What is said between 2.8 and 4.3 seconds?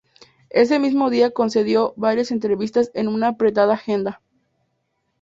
en una apretada agenda.